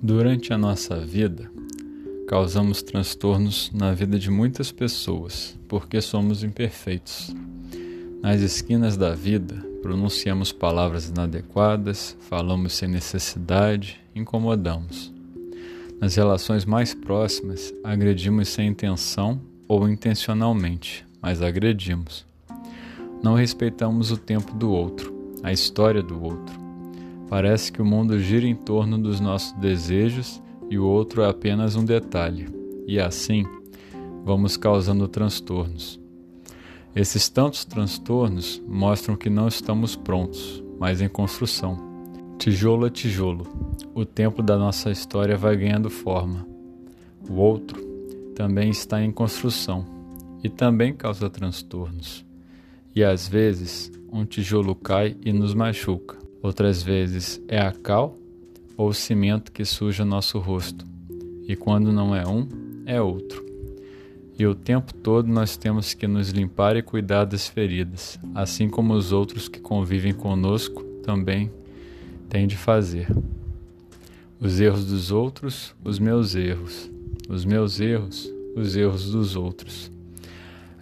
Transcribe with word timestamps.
Durante 0.00 0.52
a 0.52 0.58
nossa 0.58 0.96
vida, 0.96 1.50
causamos 2.28 2.82
transtornos 2.82 3.72
na 3.74 3.92
vida 3.92 4.16
de 4.16 4.30
muitas 4.30 4.70
pessoas 4.70 5.58
porque 5.66 6.00
somos 6.00 6.44
imperfeitos. 6.44 7.34
Nas 8.22 8.40
esquinas 8.40 8.96
da 8.96 9.12
vida, 9.12 9.56
pronunciamos 9.82 10.52
palavras 10.52 11.08
inadequadas, 11.08 12.16
falamos 12.20 12.74
sem 12.74 12.88
necessidade, 12.88 14.00
incomodamos. 14.14 15.12
Nas 16.00 16.14
relações 16.14 16.64
mais 16.64 16.94
próximas, 16.94 17.74
agredimos 17.82 18.50
sem 18.50 18.68
intenção 18.68 19.40
ou 19.66 19.88
intencionalmente, 19.88 21.04
mas 21.20 21.42
agredimos. 21.42 22.24
Não 23.20 23.34
respeitamos 23.34 24.12
o 24.12 24.16
tempo 24.16 24.54
do 24.54 24.70
outro, 24.70 25.12
a 25.42 25.52
história 25.52 26.04
do 26.04 26.22
outro. 26.22 26.67
Parece 27.28 27.70
que 27.70 27.82
o 27.82 27.84
mundo 27.84 28.18
gira 28.18 28.46
em 28.46 28.54
torno 28.54 28.98
dos 28.98 29.20
nossos 29.20 29.52
desejos 29.52 30.42
e 30.70 30.78
o 30.78 30.84
outro 30.84 31.22
é 31.22 31.28
apenas 31.28 31.76
um 31.76 31.84
detalhe, 31.84 32.48
e 32.86 32.98
assim 32.98 33.44
vamos 34.24 34.56
causando 34.56 35.08
transtornos. 35.08 36.00
Esses 36.94 37.28
tantos 37.28 37.64
transtornos 37.64 38.62
mostram 38.66 39.14
que 39.16 39.30
não 39.30 39.46
estamos 39.46 39.94
prontos, 39.94 40.62
mas 40.78 41.00
em 41.00 41.08
construção. 41.08 41.86
Tijolo 42.38 42.86
a 42.86 42.90
tijolo, 42.90 43.46
o 43.94 44.04
tempo 44.04 44.42
da 44.42 44.56
nossa 44.56 44.90
história 44.90 45.36
vai 45.36 45.56
ganhando 45.56 45.90
forma. 45.90 46.46
O 47.28 47.34
outro 47.34 47.82
também 48.34 48.70
está 48.70 49.02
em 49.02 49.10
construção 49.10 49.84
e 50.42 50.48
também 50.48 50.94
causa 50.94 51.28
transtornos. 51.28 52.24
E 52.94 53.04
às 53.04 53.28
vezes 53.28 53.92
um 54.10 54.24
tijolo 54.24 54.74
cai 54.74 55.16
e 55.24 55.32
nos 55.32 55.54
machuca, 55.54 56.16
outras 56.42 56.82
vezes 56.82 57.40
é 57.48 57.58
a 57.58 57.72
cal 57.72 58.16
ou 58.76 58.88
o 58.88 58.94
cimento 58.94 59.50
que 59.50 59.64
suja 59.64 60.04
nosso 60.04 60.38
rosto, 60.38 60.84
e 61.46 61.56
quando 61.56 61.92
não 61.92 62.14
é 62.14 62.26
um, 62.26 62.46
é 62.86 63.00
outro. 63.00 63.44
E 64.38 64.46
o 64.46 64.54
tempo 64.54 64.94
todo 64.94 65.26
nós 65.26 65.56
temos 65.56 65.94
que 65.94 66.06
nos 66.06 66.30
limpar 66.30 66.76
e 66.76 66.82
cuidar 66.82 67.24
das 67.24 67.48
feridas, 67.48 68.20
assim 68.34 68.68
como 68.68 68.94
os 68.94 69.10
outros 69.10 69.48
que 69.48 69.58
convivem 69.58 70.14
conosco 70.14 70.84
também 71.02 71.50
têm 72.28 72.46
de 72.46 72.56
fazer. 72.56 73.08
Os 74.40 74.60
erros 74.60 74.86
dos 74.86 75.10
outros, 75.10 75.74
os 75.84 75.98
meus 75.98 76.36
erros. 76.36 76.88
Os 77.28 77.44
meus 77.44 77.80
erros, 77.80 78.32
os 78.54 78.76
erros 78.76 79.10
dos 79.10 79.34
outros. 79.34 79.90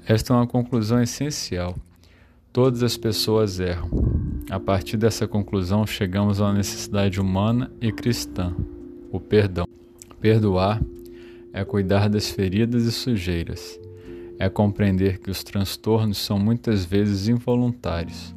Esta 0.06 0.32
é 0.32 0.36
uma 0.36 0.46
conclusão 0.46 1.02
essencial. 1.02 1.74
Todas 2.56 2.82
as 2.82 2.96
pessoas 2.96 3.60
erram. 3.60 3.90
A 4.48 4.58
partir 4.58 4.96
dessa 4.96 5.28
conclusão, 5.28 5.86
chegamos 5.86 6.40
uma 6.40 6.54
necessidade 6.54 7.20
humana 7.20 7.70
e 7.82 7.92
cristã: 7.92 8.56
o 9.12 9.20
perdão. 9.20 9.66
Perdoar 10.22 10.80
é 11.52 11.62
cuidar 11.66 12.08
das 12.08 12.30
feridas 12.30 12.84
e 12.84 12.92
sujeiras, 12.92 13.78
é 14.38 14.48
compreender 14.48 15.18
que 15.18 15.30
os 15.30 15.44
transtornos 15.44 16.16
são 16.16 16.38
muitas 16.38 16.82
vezes 16.82 17.28
involuntários 17.28 18.34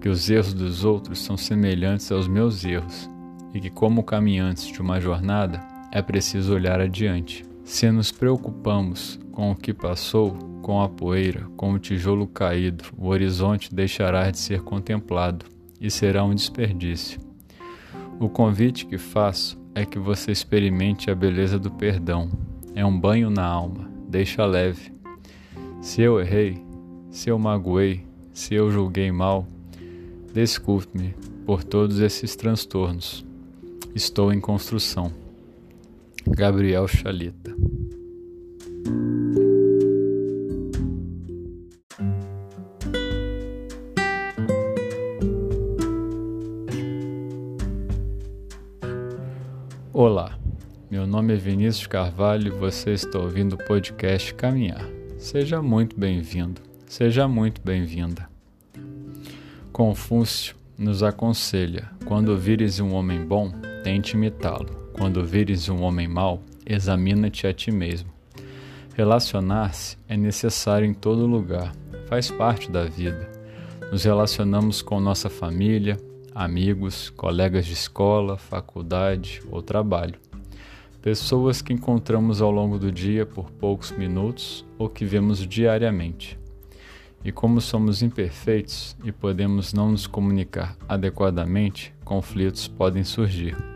que 0.00 0.08
os 0.08 0.28
erros 0.28 0.52
dos 0.52 0.84
outros 0.84 1.20
são 1.20 1.36
semelhantes 1.36 2.10
aos 2.10 2.26
meus 2.26 2.64
erros 2.64 3.08
e 3.54 3.60
que, 3.60 3.70
como 3.70 4.02
caminhantes 4.02 4.66
de 4.66 4.82
uma 4.82 5.00
jornada, 5.00 5.62
é 5.92 6.02
preciso 6.02 6.52
olhar 6.52 6.80
adiante. 6.80 7.53
Se 7.64 7.90
nos 7.90 8.12
preocupamos 8.12 9.18
com 9.32 9.50
o 9.50 9.56
que 9.56 9.72
passou, 9.72 10.32
com 10.62 10.80
a 10.80 10.88
poeira, 10.88 11.46
com 11.56 11.72
o 11.72 11.78
tijolo 11.78 12.26
caído, 12.26 12.84
o 12.96 13.08
horizonte 13.08 13.74
deixará 13.74 14.30
de 14.30 14.38
ser 14.38 14.62
contemplado 14.62 15.46
e 15.80 15.90
será 15.90 16.24
um 16.24 16.34
desperdício. 16.34 17.20
O 18.20 18.28
convite 18.28 18.86
que 18.86 18.98
faço 18.98 19.58
é 19.74 19.84
que 19.84 19.98
você 19.98 20.30
experimente 20.30 21.10
a 21.10 21.14
beleza 21.14 21.58
do 21.58 21.70
perdão. 21.70 22.30
É 22.74 22.84
um 22.84 22.98
banho 22.98 23.28
na 23.28 23.44
alma, 23.44 23.90
deixa 24.08 24.46
leve. 24.46 24.92
Se 25.80 26.00
eu 26.00 26.20
errei, 26.20 26.62
se 27.10 27.28
eu 27.28 27.38
magoei, 27.38 28.06
se 28.32 28.54
eu 28.54 28.70
julguei 28.70 29.10
mal, 29.10 29.46
Desculpe-me 30.34 31.14
por 31.46 31.62
todos 31.62 32.00
esses 32.00 32.34
transtornos. 32.34 33.24
Estou 33.94 34.32
em 34.32 34.40
construção. 34.40 35.12
Gabriel 36.26 36.88
Chalita. 36.88 37.54
Olá, 49.92 50.38
meu 50.90 51.06
nome 51.06 51.34
é 51.34 51.36
Vinícius 51.36 51.86
Carvalho 51.86 52.48
e 52.48 52.50
você 52.50 52.92
está 52.92 53.18
ouvindo 53.18 53.54
o 53.54 53.58
podcast 53.58 54.34
Caminhar. 54.34 54.84
Seja 55.18 55.62
muito 55.62 55.98
bem-vindo, 55.98 56.60
seja 56.86 57.28
muito 57.28 57.60
bem-vinda. 57.62 58.28
Confúcio 59.72 60.56
nos 60.76 61.02
aconselha: 61.02 61.90
quando 62.04 62.36
vires 62.36 62.80
um 62.80 62.92
homem 62.92 63.24
bom, 63.24 63.52
tente 63.84 64.16
imitá-lo. 64.16 64.83
Quando 64.94 65.24
vires 65.24 65.68
um 65.68 65.82
homem 65.82 66.06
mau, 66.06 66.40
examina-te 66.64 67.48
a 67.48 67.52
ti 67.52 67.72
mesmo. 67.72 68.08
Relacionar-se 68.94 69.98
é 70.08 70.16
necessário 70.16 70.86
em 70.86 70.94
todo 70.94 71.26
lugar, 71.26 71.74
faz 72.06 72.30
parte 72.30 72.70
da 72.70 72.84
vida. 72.84 73.28
Nos 73.90 74.04
relacionamos 74.04 74.82
com 74.82 75.00
nossa 75.00 75.28
família, 75.28 75.98
amigos, 76.32 77.10
colegas 77.10 77.66
de 77.66 77.72
escola, 77.72 78.38
faculdade 78.38 79.42
ou 79.50 79.60
trabalho. 79.60 80.14
Pessoas 81.02 81.60
que 81.60 81.72
encontramos 81.72 82.40
ao 82.40 82.52
longo 82.52 82.78
do 82.78 82.92
dia 82.92 83.26
por 83.26 83.50
poucos 83.50 83.90
minutos 83.90 84.64
ou 84.78 84.88
que 84.88 85.04
vemos 85.04 85.44
diariamente. 85.44 86.38
E 87.24 87.32
como 87.32 87.60
somos 87.60 88.00
imperfeitos 88.00 88.96
e 89.02 89.10
podemos 89.10 89.72
não 89.72 89.90
nos 89.90 90.06
comunicar 90.06 90.76
adequadamente, 90.88 91.92
conflitos 92.04 92.68
podem 92.68 93.02
surgir. 93.02 93.73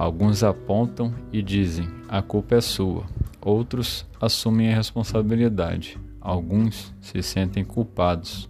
Alguns 0.00 0.44
apontam 0.44 1.12
e 1.32 1.42
dizem: 1.42 1.88
a 2.08 2.22
culpa 2.22 2.54
é 2.54 2.60
sua. 2.60 3.04
Outros 3.40 4.06
assumem 4.20 4.72
a 4.72 4.76
responsabilidade. 4.76 5.98
Alguns 6.20 6.94
se 7.00 7.20
sentem 7.20 7.64
culpados, 7.64 8.48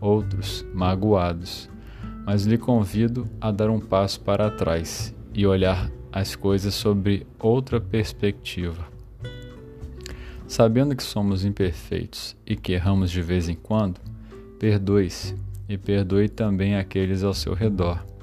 outros 0.00 0.64
magoados. 0.72 1.68
Mas 2.24 2.46
lhe 2.46 2.56
convido 2.56 3.28
a 3.40 3.50
dar 3.50 3.70
um 3.70 3.80
passo 3.80 4.20
para 4.20 4.48
trás 4.52 5.12
e 5.34 5.44
olhar 5.44 5.90
as 6.12 6.36
coisas 6.36 6.74
sobre 6.74 7.26
outra 7.40 7.80
perspectiva. 7.80 8.86
Sabendo 10.46 10.94
que 10.94 11.02
somos 11.02 11.44
imperfeitos 11.44 12.36
e 12.46 12.54
que 12.54 12.72
erramos 12.72 13.10
de 13.10 13.20
vez 13.20 13.48
em 13.48 13.56
quando, 13.56 14.00
perdoe-se 14.60 15.34
e 15.68 15.76
perdoe 15.76 16.28
também 16.28 16.76
aqueles 16.76 17.24
ao 17.24 17.34
seu 17.34 17.52
redor. 17.52 18.13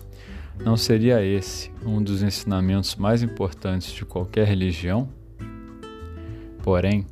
Não 0.59 0.77
seria 0.77 1.23
esse 1.23 1.71
um 1.85 2.01
dos 2.01 2.21
ensinamentos 2.21 2.95
mais 2.95 3.23
importantes 3.23 3.91
de 3.91 4.05
qualquer 4.05 4.47
religião? 4.47 5.09
Porém, 6.63 7.05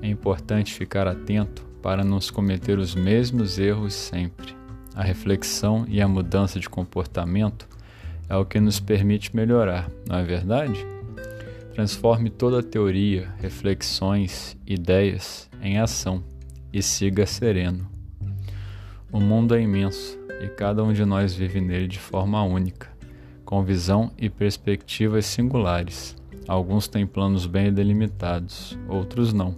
é 0.00 0.08
importante 0.08 0.72
ficar 0.72 1.06
atento 1.06 1.64
para 1.82 2.02
não 2.02 2.18
cometer 2.32 2.78
os 2.78 2.94
mesmos 2.94 3.58
erros 3.58 3.92
sempre. 3.92 4.56
A 4.94 5.02
reflexão 5.02 5.84
e 5.88 6.00
a 6.00 6.08
mudança 6.08 6.58
de 6.58 6.68
comportamento 6.68 7.68
é 8.28 8.36
o 8.36 8.44
que 8.44 8.58
nos 8.58 8.80
permite 8.80 9.34
melhorar, 9.36 9.90
não 10.08 10.16
é 10.16 10.24
verdade? 10.24 10.86
Transforme 11.74 12.30
toda 12.30 12.62
teoria, 12.62 13.34
reflexões, 13.38 14.56
ideias 14.66 15.50
em 15.60 15.78
ação 15.78 16.22
e 16.72 16.80
siga 16.80 17.26
sereno. 17.26 17.86
O 19.12 19.20
mundo 19.20 19.54
é 19.54 19.60
imenso 19.60 20.18
e 20.40 20.48
cada 20.48 20.82
um 20.82 20.92
de 20.92 21.04
nós 21.04 21.34
vive 21.34 21.60
nele 21.60 21.86
de 21.86 21.98
forma 21.98 22.42
única, 22.42 22.88
com 23.44 23.62
visão 23.62 24.10
e 24.18 24.28
perspectivas 24.28 25.26
singulares. 25.26 26.16
Alguns 26.46 26.88
têm 26.88 27.06
planos 27.06 27.46
bem 27.46 27.72
delimitados, 27.72 28.78
outros 28.88 29.32
não. 29.32 29.56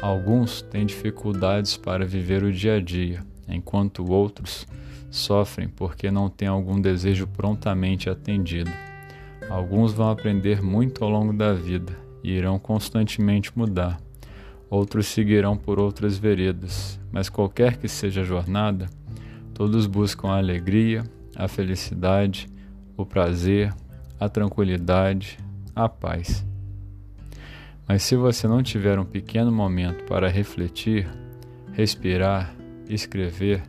Alguns 0.00 0.62
têm 0.62 0.86
dificuldades 0.86 1.76
para 1.76 2.06
viver 2.06 2.42
o 2.42 2.52
dia 2.52 2.76
a 2.76 2.80
dia, 2.80 3.22
enquanto 3.48 4.10
outros 4.10 4.66
sofrem 5.10 5.68
porque 5.68 6.10
não 6.10 6.28
têm 6.28 6.48
algum 6.48 6.80
desejo 6.80 7.26
prontamente 7.26 8.08
atendido. 8.08 8.70
Alguns 9.48 9.92
vão 9.92 10.10
aprender 10.10 10.62
muito 10.62 11.04
ao 11.04 11.10
longo 11.10 11.32
da 11.32 11.52
vida 11.52 11.92
e 12.22 12.32
irão 12.32 12.58
constantemente 12.58 13.56
mudar. 13.56 14.00
Outros 14.70 15.06
seguirão 15.06 15.56
por 15.56 15.80
outras 15.80 16.16
veredas, 16.16 17.00
mas 17.10 17.28
qualquer 17.28 17.76
que 17.76 17.88
seja 17.88 18.20
a 18.20 18.24
jornada, 18.24 18.88
todos 19.60 19.86
buscam 19.86 20.28
a 20.30 20.38
alegria, 20.38 21.04
a 21.36 21.46
felicidade, 21.46 22.48
o 22.96 23.04
prazer, 23.04 23.70
a 24.18 24.26
tranquilidade, 24.26 25.38
a 25.76 25.86
paz. 25.86 26.46
Mas 27.86 28.02
se 28.02 28.16
você 28.16 28.48
não 28.48 28.62
tiver 28.62 28.98
um 28.98 29.04
pequeno 29.04 29.52
momento 29.52 30.04
para 30.04 30.30
refletir, 30.30 31.06
respirar, 31.74 32.54
escrever, 32.88 33.62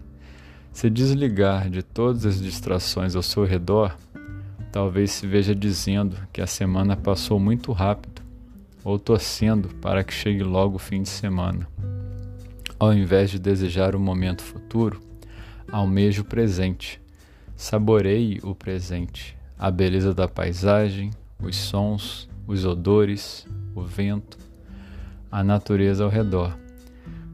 se 0.72 0.90
desligar 0.90 1.70
de 1.70 1.84
todas 1.84 2.26
as 2.26 2.42
distrações 2.42 3.14
ao 3.14 3.22
seu 3.22 3.44
redor, 3.44 3.94
talvez 4.72 5.12
se 5.12 5.28
veja 5.28 5.54
dizendo 5.54 6.16
que 6.32 6.40
a 6.40 6.48
semana 6.48 6.96
passou 6.96 7.38
muito 7.38 7.74
rápido 7.74 8.22
ou 8.82 8.98
torcendo 8.98 9.68
para 9.82 10.06
que 10.06 10.14
chegue 10.14 10.42
logo 10.42 10.78
o 10.78 10.80
fim 10.80 11.02
de 11.02 11.10
semana. 11.10 11.68
Ao 12.80 12.94
invés 12.94 13.30
de 13.30 13.38
desejar 13.38 13.94
o 13.94 14.00
momento 14.00 14.42
futuro, 14.42 15.11
almeje 15.72 16.22
o 16.22 16.26
presente. 16.26 17.02
Saboreie 17.56 18.40
o 18.44 18.54
presente, 18.54 19.38
a 19.58 19.70
beleza 19.70 20.14
da 20.14 20.28
paisagem, 20.28 21.12
os 21.40 21.56
sons, 21.56 22.28
os 22.48 22.66
odores, 22.66 23.48
o 23.76 23.84
vento, 23.84 24.38
a 25.32 25.44
natureza 25.44 26.04
ao 26.04 26.10
redor. 26.10 26.58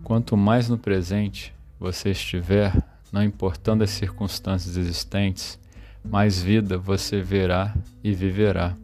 Quanto 0.04 0.38
mais 0.38 0.70
no 0.70 0.78
presente 0.78 1.54
você 1.80 2.12
estiver, 2.12 2.74
não 3.12 3.24
importando 3.24 3.84
as 3.84 3.90
circunstâncias 3.90 4.76
existentes, 4.76 5.58
mais 6.04 6.42
vida 6.42 6.78
você 6.78 7.22
verá 7.22 7.74
e 8.04 8.14
viverá. 8.14 8.76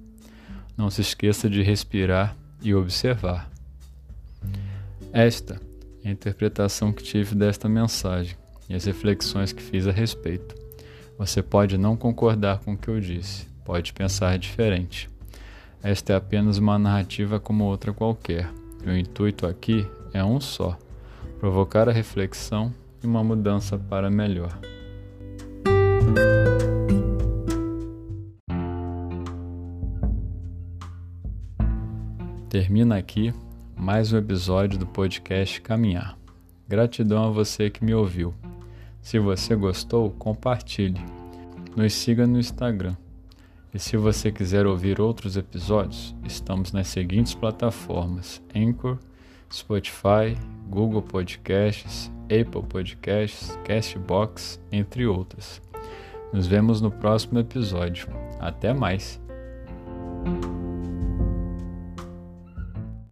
Não 0.77 0.89
se 0.89 1.01
esqueça 1.01 1.49
de 1.49 1.61
respirar 1.61 2.35
e 2.61 2.73
observar. 2.73 3.49
Esta 5.11 5.61
é 6.03 6.09
a 6.09 6.11
interpretação 6.11 6.91
que 6.91 7.03
tive 7.03 7.35
desta 7.35 7.69
mensagem 7.69 8.42
e 8.73 8.75
as 8.75 8.85
reflexões 8.85 9.53
que 9.53 9.61
fiz 9.61 9.87
a 9.87 9.91
respeito. 9.91 10.55
Você 11.15 11.43
pode 11.43 11.77
não 11.77 11.95
concordar 11.95 12.57
com 12.57 12.73
o 12.73 12.77
que 12.77 12.87
eu 12.87 12.99
disse, 12.99 13.45
pode 13.63 13.93
pensar 13.93 14.37
diferente. 14.39 15.07
Esta 15.83 16.13
é 16.13 16.15
apenas 16.15 16.57
uma 16.57 16.79
narrativa 16.79 17.39
como 17.39 17.65
outra 17.65 17.93
qualquer. 17.93 18.49
O 18.83 18.89
intuito 18.89 19.45
aqui 19.45 19.87
é 20.11 20.23
um 20.23 20.41
só: 20.41 20.75
provocar 21.39 21.87
a 21.87 21.91
reflexão 21.91 22.73
e 23.03 23.05
uma 23.05 23.23
mudança 23.23 23.77
para 23.77 24.09
melhor. 24.09 24.57
Termina 32.49 32.97
aqui 32.97 33.31
mais 33.75 34.11
um 34.11 34.17
episódio 34.17 34.79
do 34.79 34.87
podcast 34.87 35.61
Caminhar. 35.61 36.17
Gratidão 36.67 37.25
a 37.25 37.29
você 37.29 37.69
que 37.69 37.83
me 37.83 37.93
ouviu. 37.93 38.33
Se 39.03 39.19
você 39.19 39.53
gostou, 39.53 40.11
compartilhe. 40.11 40.99
Nos 41.75 41.93
siga 41.93 42.25
no 42.25 42.39
Instagram. 42.39 42.95
E 43.73 43.77
se 43.77 43.97
você 43.97 44.31
quiser 44.31 44.65
ouvir 44.65 45.01
outros 45.01 45.35
episódios, 45.35 46.15
estamos 46.23 46.71
nas 46.71 46.87
seguintes 46.87 47.35
plataformas: 47.35 48.41
Anchor, 48.55 48.97
Spotify, 49.51 50.37
Google 50.69 51.01
Podcasts, 51.01 52.09
Apple 52.25 52.63
Podcasts, 52.63 53.59
Castbox, 53.65 54.59
entre 54.71 55.05
outras. 55.05 55.61
Nos 56.31 56.47
vemos 56.47 56.79
no 56.79 56.89
próximo 56.89 57.39
episódio. 57.39 58.07
Até 58.39 58.73
mais! 58.73 59.21